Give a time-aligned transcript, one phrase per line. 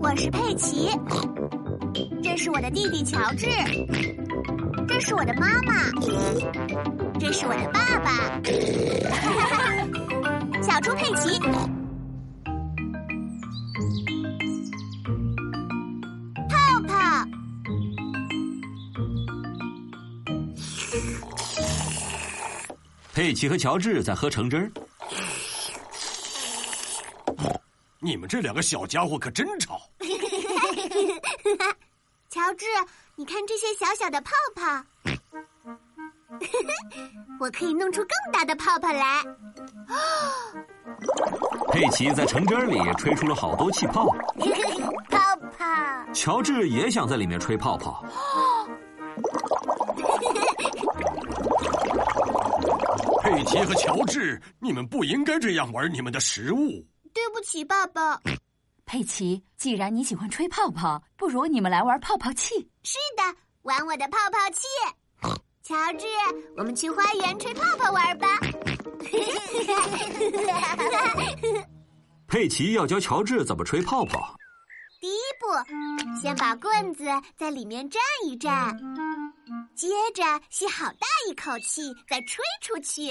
[0.00, 0.88] 我是佩奇，
[2.22, 3.46] 这是我的弟弟乔治，
[4.86, 5.90] 这是我的妈妈，
[7.18, 8.40] 这是我的爸爸。
[10.62, 11.38] 小猪佩奇，
[16.48, 16.94] 泡泡，
[23.12, 24.70] 佩奇和乔治在喝橙汁儿。
[28.04, 29.80] 你们这两个小家伙可真吵！
[32.28, 32.66] 乔治，
[33.16, 34.84] 你看这些小小的泡泡，
[37.40, 39.22] 我可以弄出更大的泡泡来。
[41.72, 44.06] 佩奇在橙汁儿里吹出了好多气泡，
[45.08, 45.18] 泡
[45.56, 45.64] 泡，
[46.12, 48.04] 乔治也想在里面吹泡泡。
[53.22, 56.86] 佩奇和乔治，你们不应该这样玩你们的食物。
[57.14, 58.20] 对不起，爸爸。
[58.84, 62.70] 佩奇，既然你喜欢吹泡泡，不如你们来玩泡泡器。
[62.82, 63.22] 是的，
[63.62, 64.66] 玩我的泡泡器。
[65.62, 66.06] 乔治，
[66.58, 68.28] 我们去花园吹泡泡玩吧。
[72.28, 74.36] 佩奇要教乔治怎么吹泡泡。
[75.00, 75.46] 第一步，
[76.20, 78.78] 先把棍子在里面站一站，
[79.74, 83.10] 接着吸好大一口气，再吹出去。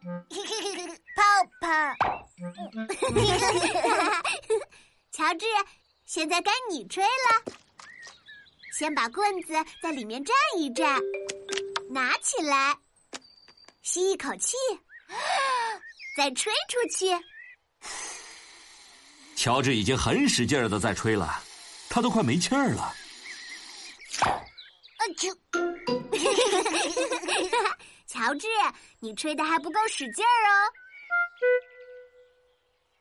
[1.14, 1.22] 泡
[1.60, 1.68] 泡，
[5.12, 5.44] 乔治，
[6.06, 7.42] 现在该你吹了。
[8.78, 10.98] 先把棍子在里面站一站，
[11.90, 12.74] 拿起来，
[13.82, 14.56] 吸一口气，
[16.16, 17.08] 再吹出去。
[19.36, 21.42] 乔治已经很使劲的在吹了，
[21.90, 22.94] 他都快没气儿了。
[24.22, 24.40] 啊
[25.18, 25.36] 啾！
[28.12, 28.48] 乔治，
[28.98, 30.52] 你吹的还不够使劲儿哦。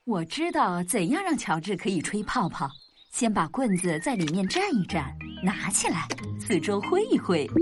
[0.06, 2.70] 我知道怎样让乔治可以吹泡泡。
[3.12, 5.12] 先把棍子在里面站一站，
[5.44, 6.08] 拿起来，
[6.40, 7.50] 四周挥一挥。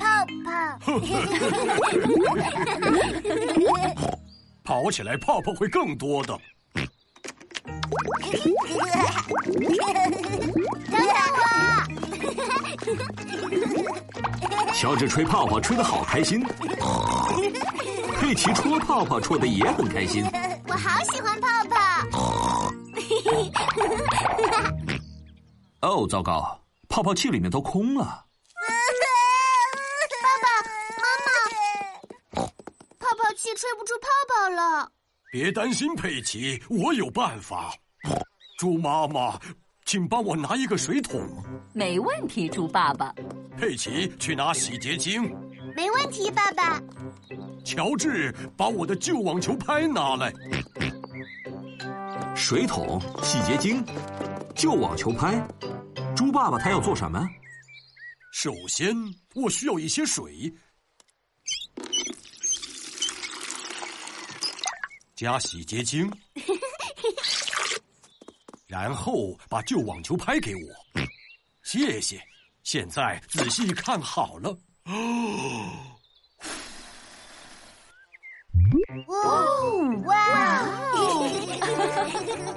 [0.00, 0.06] 泡
[0.42, 0.78] 泡，
[4.64, 6.40] 跑起来，泡泡会更多的。
[6.74, 6.88] 等
[9.92, 10.10] 等
[10.90, 12.03] 我！
[14.74, 16.42] 乔治吹泡泡吹得好开心，
[18.20, 20.24] 佩奇戳泡泡戳得也很开心。
[20.66, 21.76] 我好喜欢泡泡。
[25.82, 26.60] 哦，糟糕！
[26.88, 28.24] 泡泡器里面都空了。
[30.22, 30.46] 爸爸
[30.98, 31.28] 妈妈，
[32.98, 34.90] 泡泡器吹不出泡泡了。
[35.30, 37.72] 别担心，佩奇，我有办法。
[38.58, 39.38] 猪妈妈，
[39.84, 41.20] 请帮我拿一个水桶。
[41.72, 43.14] 没问题，猪爸爸。
[43.58, 45.22] 佩奇，去拿洗洁精。
[45.76, 46.80] 没问题，爸爸。
[47.64, 50.32] 乔治，把我的旧网球拍拿来。
[52.34, 53.84] 水桶、洗洁精、
[54.54, 55.46] 旧网球拍，
[56.16, 57.26] 猪爸爸他要做什么？
[58.32, 58.96] 首先，
[59.34, 60.52] 我需要一些水，
[65.14, 66.10] 加洗洁精，
[68.74, 71.00] 然后把旧网球拍给我。
[71.62, 72.20] 谢谢。
[72.64, 74.58] 现在仔细看好了。
[79.06, 80.14] 哦，哇！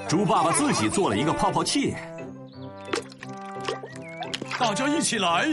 [0.10, 1.94] 猪爸爸自己做了一个泡泡器，
[4.60, 5.46] 大家一起来！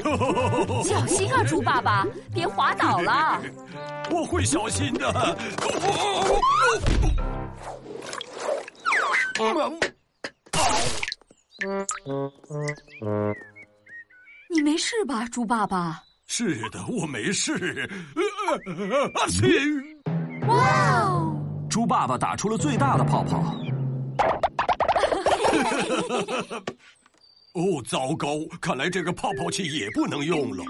[0.84, 3.42] 小心啊，猪爸爸，别滑倒了。
[4.10, 5.36] 我会小心的。
[14.48, 16.02] 你没事吧，猪爸爸？
[16.26, 17.88] 是的，我没事。
[20.48, 21.36] 哇哦！
[21.68, 23.54] 猪爸爸打出了最大的泡泡。
[27.52, 28.38] 哦，糟糕！
[28.60, 30.64] 看来这个泡泡器也不能用了。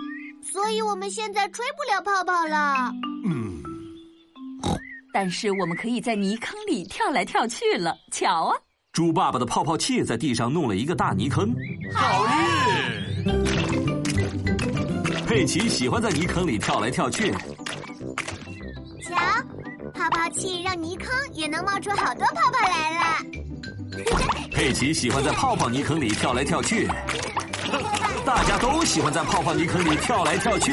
[0.53, 2.93] 所以我们现在吹不了泡泡了。
[5.17, 7.97] 嗯，但是我们可以在泥坑里跳来跳去了。
[8.13, 8.57] 瞧啊！
[8.93, 11.55] 猪爸爸的泡泡器在地上弄了一个大泥坑。
[11.95, 13.33] 好耶！
[15.27, 17.33] 佩奇喜欢在泥坑里跳来跳去。
[19.03, 19.17] 瞧，
[19.95, 23.01] 泡泡器让泥坑也能冒出好多泡泡来了。
[24.53, 26.87] 佩奇喜欢在泡泡泥坑里跳来跳去。
[28.25, 30.73] 大家都喜欢在泡泡泥坑里跳来跳去。